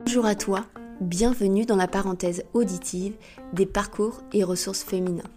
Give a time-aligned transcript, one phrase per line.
[0.00, 0.66] Bonjour à toi,
[1.00, 3.14] bienvenue dans la parenthèse auditive
[3.54, 5.30] des parcours et ressources féminins.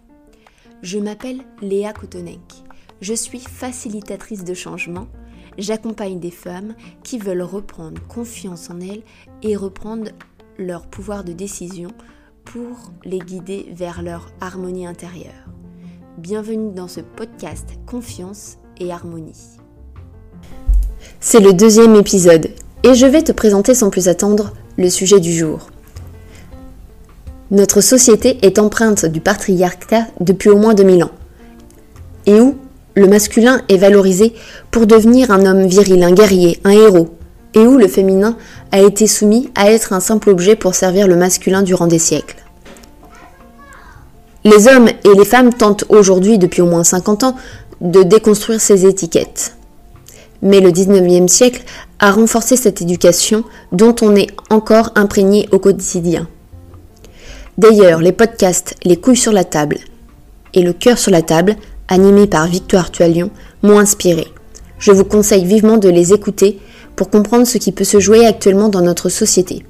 [0.82, 2.40] Je m'appelle Léa Kotonek,
[3.00, 5.08] je suis facilitatrice de changement,
[5.56, 9.04] j'accompagne des femmes qui veulent reprendre confiance en elles
[9.42, 10.10] et reprendre
[10.58, 11.88] leur pouvoir de décision
[12.44, 15.48] pour les guider vers leur harmonie intérieure.
[16.18, 19.61] Bienvenue dans ce podcast Confiance et Harmonie.
[21.20, 22.48] C'est le deuxième épisode
[22.82, 25.68] et je vais te présenter sans plus attendre le sujet du jour.
[27.50, 31.10] Notre société est empreinte du patriarcat depuis au moins 2000 ans,
[32.26, 32.56] et où
[32.94, 34.32] le masculin est valorisé
[34.70, 37.10] pour devenir un homme viril, un guerrier, un héros,
[37.54, 38.36] et où le féminin
[38.70, 42.36] a été soumis à être un simple objet pour servir le masculin durant des siècles.
[44.44, 47.36] Les hommes et les femmes tentent aujourd'hui, depuis au moins 50 ans,
[47.80, 49.56] de déconstruire ces étiquettes.
[50.42, 51.62] Mais le 19e siècle
[51.98, 56.28] a renforcé cette éducation dont on est encore imprégné au quotidien.
[57.58, 59.78] D'ailleurs, les podcasts Les couilles sur la table
[60.54, 61.56] et Le cœur sur la table,
[61.88, 63.30] animés par Victoire Tualion,
[63.62, 64.26] m'ont inspiré.
[64.78, 66.58] Je vous conseille vivement de les écouter
[66.96, 69.64] pour comprendre ce qui peut se jouer actuellement dans notre société.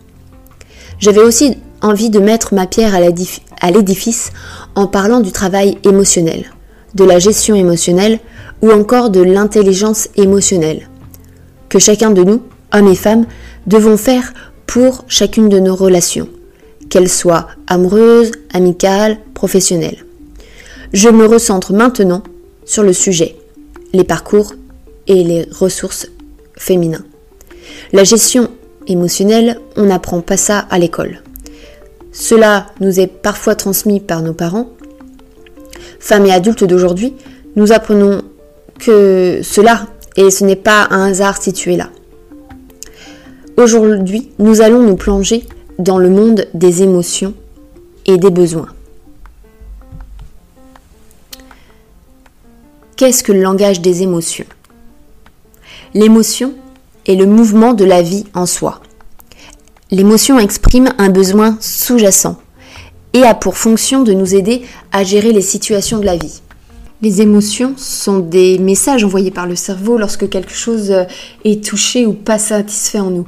[0.99, 4.31] J'avais aussi envie de mettre ma pierre à l'édifice
[4.75, 6.47] en parlant du travail émotionnel,
[6.95, 8.21] de la gestion émotionnelle
[8.61, 10.89] ou encore de l'intelligence émotionnelle
[11.69, 13.27] que chacun de nous, hommes et femmes,
[13.67, 14.35] devons faire
[14.67, 16.29] pour chacune de nos relations,
[16.91, 20.05] qu'elles soient amoureuses, amicales, professionnelles.
[20.93, 22.23] Je me recentre maintenant
[22.67, 23.37] sur le sujet,
[23.95, 24.55] les parcours
[25.07, 26.09] et les ressources
[26.57, 27.05] féminins.
[27.93, 28.51] La gestion
[28.87, 31.23] émotionnelle, on n'apprend pas ça à l'école.
[32.13, 34.69] Cela nous est parfois transmis par nos parents.
[36.01, 37.15] Femmes et adultes d'aujourd'hui,
[37.57, 38.23] nous apprenons
[38.79, 41.91] que cela et ce n'est pas un hasard si tu es là.
[43.57, 45.45] Aujourd'hui, nous allons nous plonger
[45.79, 47.35] dans le monde des émotions
[48.07, 48.69] et des besoins.
[52.97, 54.47] Qu'est-ce que le langage des émotions?
[55.95, 56.55] L'émotion
[57.07, 58.81] est le mouvement de la vie en soi.
[59.91, 62.42] L'émotion exprime un besoin sous-jacent
[63.13, 64.63] et a pour fonction de nous aider
[64.93, 66.41] à gérer les situations de la vie.
[67.03, 71.05] Les émotions sont des messages envoyés par le cerveau lorsque quelque chose euh,
[71.45, 73.27] est touché ou pas satisfait en nous.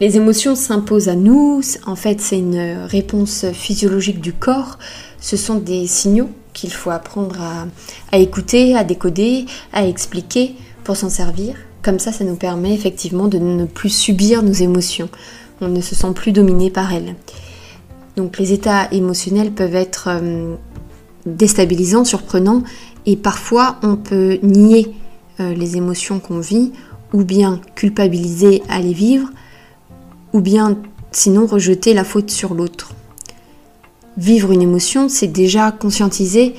[0.00, 4.78] Les émotions s'imposent à nous, en fait c'est une réponse physiologique du corps,
[5.20, 7.36] ce sont des signaux qu'il faut apprendre
[8.12, 10.54] à, écouter, à décoder, à expliquer
[10.84, 11.54] pour s'en servir.
[11.82, 15.08] Comme ça, ça nous permet effectivement de ne plus subir nos émotions.
[15.60, 17.14] On ne se sent plus dominé par elles.
[18.16, 20.54] Donc les états émotionnels peuvent être euh,
[21.26, 22.62] déstabilisants, surprenants,
[23.06, 24.94] et parfois, on peut nier
[25.38, 26.72] euh, les émotions qu'on vit,
[27.12, 29.28] ou bien culpabiliser à les vivre,
[30.32, 30.78] ou bien
[31.12, 32.92] sinon rejeter la faute sur l'autre.
[34.16, 36.54] Vivre une émotion, c'est déjà conscientiser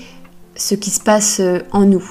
[0.56, 2.04] ce qui se passe euh, en nous.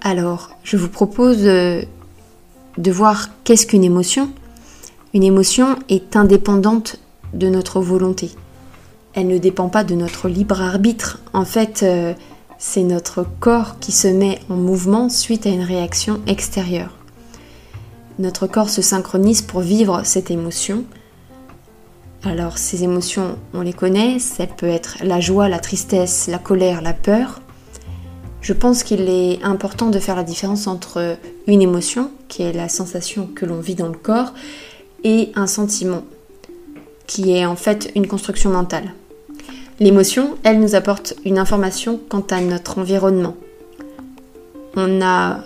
[0.00, 1.86] Alors, je vous propose de
[2.90, 4.30] voir qu'est-ce qu'une émotion.
[5.12, 6.98] Une émotion est indépendante
[7.32, 8.30] de notre volonté.
[9.14, 11.20] Elle ne dépend pas de notre libre arbitre.
[11.32, 11.84] En fait,
[12.58, 16.94] c'est notre corps qui se met en mouvement suite à une réaction extérieure.
[18.18, 20.84] Notre corps se synchronise pour vivre cette émotion.
[22.22, 26.82] Alors ces émotions, on les connaît, ça peut être la joie, la tristesse, la colère,
[26.82, 27.40] la peur.
[28.42, 32.68] Je pense qu'il est important de faire la différence entre une émotion, qui est la
[32.68, 34.34] sensation que l'on vit dans le corps,
[35.02, 36.02] et un sentiment,
[37.10, 38.94] qui est en fait une construction mentale.
[39.80, 43.34] L'émotion, elle nous apporte une information quant à notre environnement.
[44.76, 45.40] On a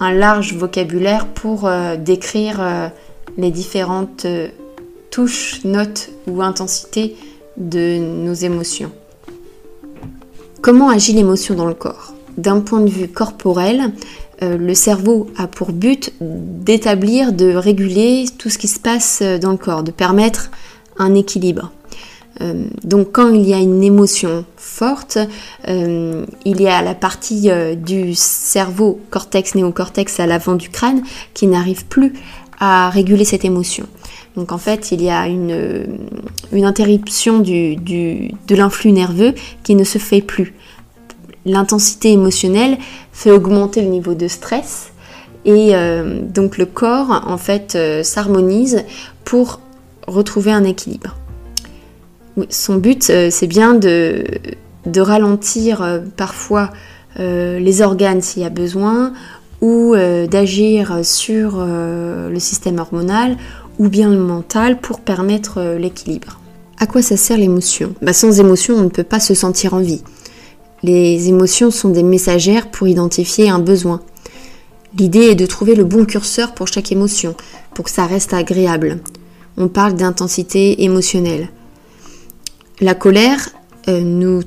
[0.00, 2.88] un large vocabulaire pour euh, décrire euh,
[3.38, 4.48] les différentes euh,
[5.12, 7.14] touches, notes ou intensités
[7.56, 8.90] de nos émotions.
[10.62, 12.14] Comment agit l'émotion dans le corps?
[12.38, 13.92] D'un point de vue corporel,
[14.42, 19.56] le cerveau a pour but d'établir, de réguler tout ce qui se passe dans le
[19.56, 20.50] corps, de permettre
[20.98, 21.70] un équilibre.
[22.40, 25.18] Euh, donc quand il y a une émotion forte,
[25.68, 31.02] euh, il y a la partie euh, du cerveau cortex néocortex à l'avant du crâne
[31.32, 32.12] qui n'arrive plus
[32.58, 33.86] à réguler cette émotion.
[34.36, 35.86] Donc en fait, il y a une,
[36.52, 40.54] interruption de l'influx nerveux qui ne se fait plus.
[41.46, 42.78] L'intensité émotionnelle
[43.12, 44.92] fait augmenter le niveau de stress
[45.44, 45.72] et
[46.22, 48.82] donc le corps en fait s'harmonise
[49.24, 49.60] pour
[50.06, 51.16] retrouver un équilibre
[52.50, 54.24] son but, euh, c'est bien de,
[54.96, 56.70] ralentir euh, parfois
[57.18, 59.12] euh, les organes s'il y a besoin,
[59.60, 59.94] ou
[60.30, 63.38] d'agir sur le système hormonal
[63.78, 66.38] ou bien le mental pour permettre l'équilibre.
[66.78, 67.94] À quoi ça sert l'émotion?
[68.02, 70.02] Bah, Sans émotion, on ne peut pas se sentir en vie.
[70.82, 74.02] Les émotions sont des messagères pour identifier un besoin.
[74.98, 77.34] L'idée est de trouver le bon curseur pour chaque émotion,
[77.74, 78.98] pour que ça reste agréable.
[79.56, 81.48] On parle d'intensité émotionnelle.
[82.80, 83.50] La colère
[83.88, 84.42] euh, nous,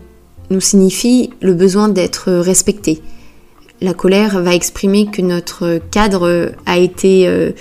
[0.59, 3.01] signifie le besoin d'être respecté.
[3.79, 7.51] La colère va exprimer que notre cadre a été euh,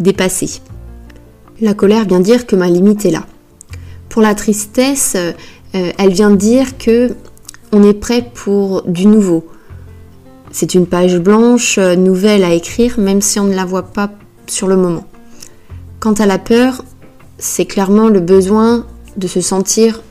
[0.00, 0.60] dépassé.
[1.60, 3.26] La colère vient dire que ma limite est là.
[4.08, 5.32] Pour la tristesse, euh,
[5.72, 7.10] elle vient dire que
[7.72, 9.46] on est prêt pour du nouveau.
[10.50, 14.10] C'est une page blanche nouvelle à écrire, même si on ne la voit pas
[14.46, 15.04] sur le moment.
[16.06, 16.84] Quant à la peur,
[17.36, 18.86] c'est clairement le besoin
[19.16, 20.04] de se sentir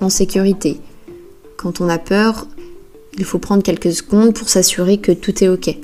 [0.00, 0.80] en sécurité.
[1.58, 2.46] Quand on a peur,
[3.18, 5.76] il faut prendre quelques secondes pour s'assurer que tout est OK.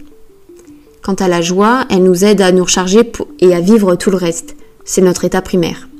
[1.03, 4.17] Quant à la joie, elle nous aide à nous recharger et à vivre tout le
[4.17, 4.57] reste.
[4.87, 5.91] C'est notre état primaire.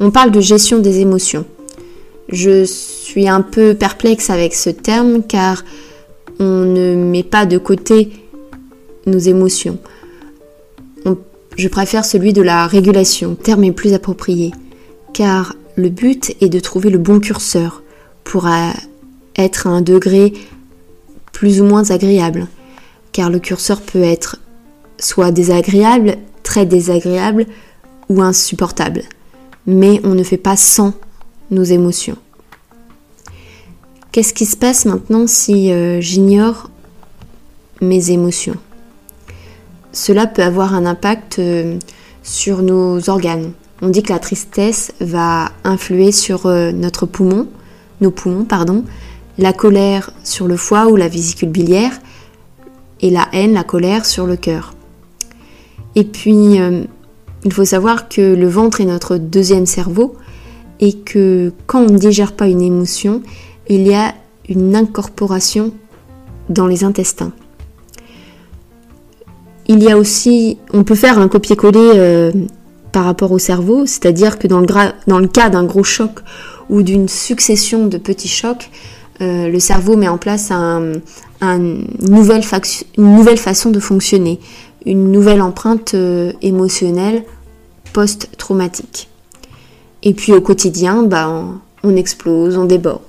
[0.00, 1.44] On parle de gestion des émotions.
[2.30, 5.66] Je suis un peu perplexe avec ce terme car
[6.40, 8.08] on ne met pas de côté
[9.04, 9.78] nos émotions.
[11.56, 13.34] Je préfère celui de la régulation.
[13.34, 14.52] Terme est plus approprié
[15.14, 17.82] car le but est de trouver le bon curseur
[18.24, 18.46] pour
[19.36, 20.34] être à un degré
[21.32, 22.48] plus ou moins agréable.
[23.12, 24.38] Car le curseur peut être
[24.98, 27.46] soit désagréable, très désagréable
[28.08, 29.02] ou insupportable.
[29.66, 30.92] Mais on ne fait pas sans
[31.50, 32.16] nos émotions.
[34.12, 36.70] Qu'est-ce qui se passe maintenant si euh, j'ignore
[37.80, 38.56] mes émotions?
[39.94, 41.78] Cela peut avoir un impact euh,
[42.22, 43.52] sur nos organes.
[43.80, 47.48] On dit que la tristesse va influer sur euh, notre poumon,
[48.02, 48.84] nos poumons, pardon,
[49.38, 51.92] la colère sur le foie ou la vésicule biliaire,
[53.00, 54.74] et la haine, la colère sur le cœur.
[55.94, 56.58] Et puis,
[57.44, 60.16] il faut savoir que le ventre est notre deuxième cerveau
[60.80, 63.22] et que quand on ne digère pas une émotion,
[63.68, 64.14] il y a
[64.48, 65.72] une incorporation
[66.48, 67.32] dans les intestins.
[69.66, 72.32] Il y a aussi, on peut faire un copier-coller euh,
[72.92, 76.20] par rapport au cerveau, c'est-à-dire que dans le, cas d'un gros choc
[76.68, 78.70] ou d'une succession de petits chocs,
[79.20, 80.92] euh, le cerveau met en place un,
[81.40, 82.42] une, nouvelle
[82.98, 84.38] une, nouvelle façon de fonctionner,
[84.84, 87.24] une nouvelle empreinte euh, émotionnelle
[87.92, 89.08] post-traumatique.
[90.02, 91.42] Et puis au quotidien, bah,
[91.82, 93.00] on explose, on déborde.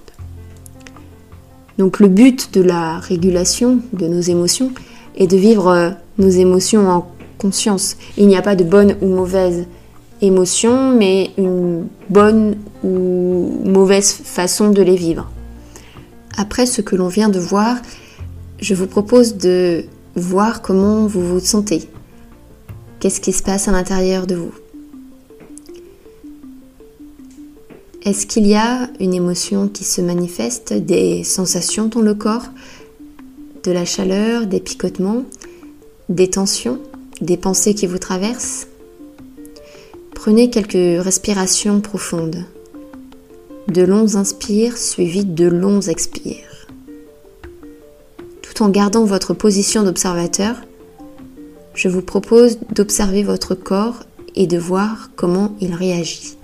[1.77, 4.71] Donc le but de la régulation de nos émotions
[5.15, 7.07] est de vivre euh, nos émotions en
[7.38, 7.97] conscience.
[8.17, 9.65] Il n'y a pas de bonne ou mauvaise
[10.21, 15.29] émotion, mais une bonne ou mauvaise façon de les vivre.
[16.38, 17.77] Après ce que l'on vient de voir,
[18.59, 19.85] je vous propose de
[20.15, 21.89] voir comment vous vous sentez.
[23.00, 24.53] Qu'est-ce qui se passe à l'intérieur de vous?
[28.03, 32.50] Est-ce qu'il y a une émotion qui se manifeste, des sensations dans le corps,
[33.65, 35.23] de la chaleur, des picotements,
[36.07, 36.79] des tensions,
[37.21, 38.67] des pensées qui vous traversent
[40.13, 42.45] Prenez quelques respirations profondes.
[43.67, 46.67] De longs inspires suivis de longs expires.
[48.41, 50.56] Tout en gardant votre position d'observateur,
[51.73, 54.03] je vous propose d'observer votre corps
[54.36, 56.38] et de voir comment il réagit.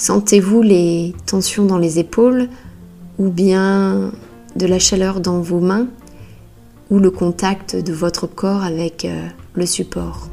[0.00, 2.48] Sentez-vous les tensions dans les épaules
[3.18, 4.12] ou bien
[4.56, 5.88] de la chaleur dans vos mains
[6.88, 10.30] ou le contact de votre corps avec euh, le support?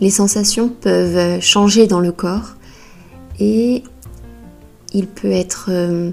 [0.00, 2.54] Les sensations peuvent changer dans le corps
[3.38, 3.82] et
[4.94, 6.12] il peut être euh,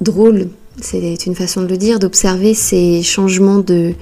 [0.00, 0.46] drôle,
[0.80, 3.94] c'est une façon de le dire, d'observer ces changements de,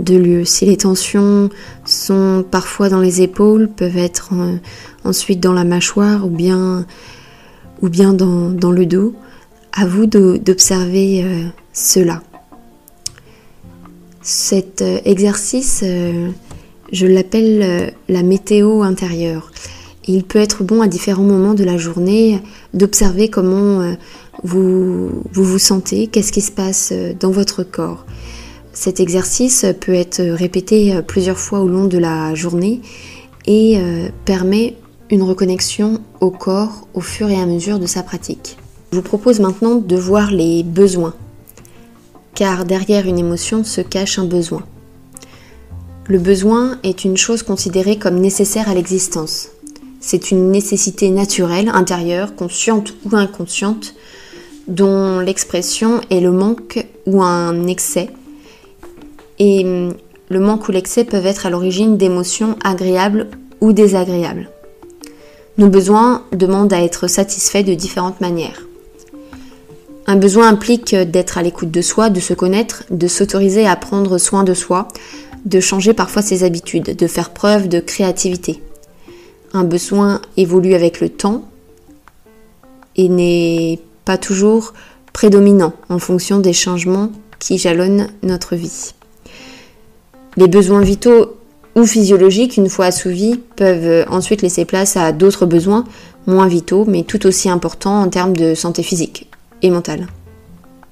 [0.00, 0.44] de lieu.
[0.44, 1.50] Si les tensions
[1.84, 4.56] sont parfois dans les épaules, peuvent être euh,
[5.04, 6.86] ensuite dans la mâchoire ou bien,
[7.82, 9.14] ou bien dans, le dos,
[9.72, 12.22] à vous d'observer euh, cela.
[14.22, 15.84] Cet euh, exercice,
[16.92, 19.50] je l'appelle la météo intérieure.
[20.06, 22.40] Il peut être bon à différents moments de la journée
[22.74, 23.96] d'observer comment
[24.42, 28.04] vous, vous vous sentez, qu'est-ce qui se passe dans votre corps.
[28.74, 32.82] Cet exercice peut être répété plusieurs fois au long de la journée
[33.46, 34.76] et euh, permet
[35.10, 38.56] une reconnexion au corps au fur et à mesure de sa pratique.
[38.90, 41.14] Je vous propose maintenant de voir les besoins,
[42.34, 44.62] car derrière une émotion se cache un besoin.
[46.06, 49.48] Le besoin est une chose considérée comme nécessaire à l'existence.
[50.00, 53.94] C'est une nécessité naturelle, intérieure, consciente ou inconsciente,
[54.68, 58.10] dont l'expression est le manque ou un excès.
[59.38, 59.94] Et hum,
[60.28, 63.28] le manque ou l'excès peuvent être à l'origine d'émotions agréables
[63.60, 64.48] ou désagréables.
[65.58, 68.62] Nos besoins demandent à être satisfaits de différentes manières.
[70.06, 74.18] Un besoin implique d'être à l'écoute de soi, de se connaître, de s'autoriser à prendre
[74.18, 74.88] soin de soi,
[75.44, 78.62] de changer parfois ses habitudes, de faire preuve de créativité.
[79.52, 81.44] Un besoin évolue avec le temps
[82.96, 84.74] et n'est pas toujours
[85.12, 88.94] prédominant en fonction des changements qui jalonnent notre vie.
[90.36, 91.36] Les besoins vitaux
[91.76, 95.84] ou physiologiques, une fois assouvis, peuvent ensuite laisser place à d'autres besoins
[96.26, 99.28] moins vitaux, mais tout aussi importants en termes de santé physique
[99.62, 100.06] et mentale.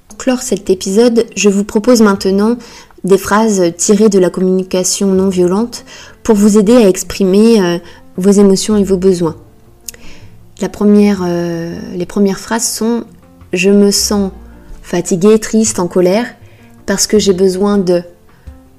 [0.09, 2.57] Pour clore cet épisode, je vous propose maintenant
[3.05, 5.85] des phrases tirées de la communication non violente
[6.23, 7.79] pour vous aider à exprimer euh,
[8.17, 9.37] vos émotions et vos besoins.
[10.63, 13.05] Euh, les premières phrases sont
[13.53, 14.31] Je me sens
[14.83, 16.27] fatiguée, triste, en colère
[16.87, 18.03] parce que j'ai besoin de.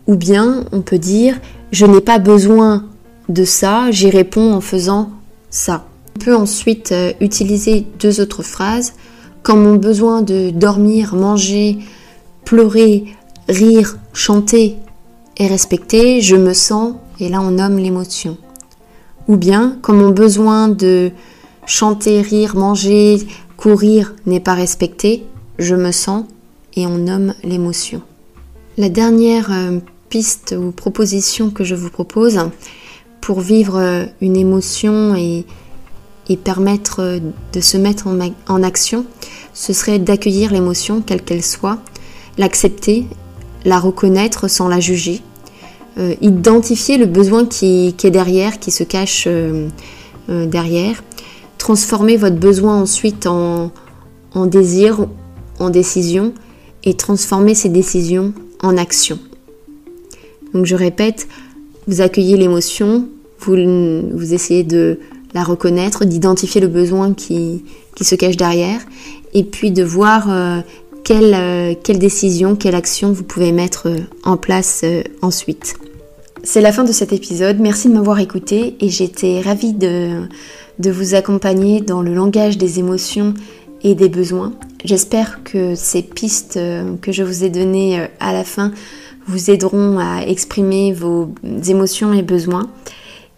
[0.08, 1.40] Ou bien on peut dire
[1.72, 2.86] Je n'ai pas besoin
[3.30, 5.12] de ça, j'y réponds en faisant
[5.50, 5.86] ça.
[6.16, 8.94] On peut ensuite euh, utiliser deux autres phrases.
[9.42, 11.80] Quand mon besoin de dormir, manger,
[12.46, 13.06] pleurer,
[13.50, 14.78] rire, chanter
[15.38, 18.38] est respecté, je me sens, et là on nomme l'émotion.
[19.28, 21.12] Ou bien, quand mon besoin de
[21.66, 23.20] chanter, rire, manger,
[23.58, 25.26] courir n'est pas respecté,
[25.60, 26.26] je me sens,
[26.76, 28.02] et on nomme l'émotion.
[28.78, 29.52] La dernière
[30.13, 32.39] euh, piste ou proposition que je vous propose
[33.22, 35.46] pour vivre euh, une émotion et,
[36.43, 37.20] permettre euh,
[37.53, 39.05] de se mettre en action,
[39.53, 41.79] ce serait d'accueillir l'émotion, quelle qu'elle soit,
[42.38, 43.05] l'accepter
[43.65, 45.22] la reconnaître sans la juger,
[45.98, 49.27] euh, identifier le besoin qui, est derrière, qui se cache
[50.27, 51.03] derrière,
[51.58, 53.72] transformer votre besoin ensuite en,
[54.34, 55.08] en désir,
[55.60, 56.34] en décision,
[56.84, 59.20] et transformer ces décisions en action.
[60.54, 61.28] Donc je répète,
[61.88, 63.08] vous accueillez l'émotion,
[63.40, 65.00] vous, essayez de
[65.34, 67.64] la reconnaître, d'identifier le besoin qui,
[68.00, 68.80] se cache derrière,
[69.34, 70.30] et puis de voir
[71.04, 75.76] quelle, euh, quelle décision, quelle action vous pouvez mettre euh, en place euh, ensuite.
[76.44, 77.60] C'est la fin de cet épisode.
[77.60, 80.28] Merci de m'avoir écouté et j'étais ravie de
[80.80, 83.34] vous accompagner dans le langage des émotions
[83.82, 84.54] et des besoins.
[84.84, 86.60] J'espère que ces pistes
[87.02, 88.74] que je vous ai données à la fin
[89.27, 91.34] vous aideront à exprimer vos
[91.68, 92.70] émotions et besoins.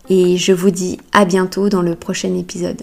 [0.10, 2.82] Et je vous dis à bientôt dans le prochain épisode.